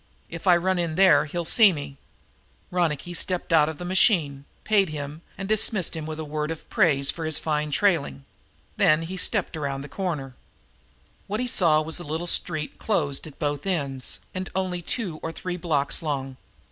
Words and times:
"If 0.31 0.47
I 0.47 0.57
run 0.57 0.79
in 0.79 0.95
there 0.95 1.25
he'll 1.25 1.45
see 1.45 1.71
me." 1.71 1.95
Ronicky 2.71 3.13
stepped 3.13 3.49
from 3.51 3.77
the 3.77 3.85
machine, 3.85 4.45
paid 4.63 4.89
him 4.89 5.21
and 5.37 5.47
dismissed 5.47 5.95
him 5.95 6.07
with 6.07 6.19
a 6.19 6.25
word 6.25 6.49
of 6.49 6.67
praise 6.71 7.11
for 7.11 7.23
his 7.23 7.37
fine 7.37 7.69
trailing. 7.69 8.25
Then 8.77 9.03
he 9.03 9.15
stepped 9.15 9.55
around 9.55 9.83
the 9.83 9.87
corner. 9.89 10.33
What 11.27 11.39
he 11.39 11.45
saw 11.47 11.83
was 11.83 11.99
a 11.99 12.03
little 12.03 12.25
street 12.25 12.79
closed 12.79 13.27
at 13.27 13.37
both 13.37 13.67
ends 13.67 14.21
and 14.33 14.49
only 14.55 14.81
two 14.81 15.19
or 15.21 15.31
three 15.31 15.55
blocks 15.55 16.01
long. 16.01 16.37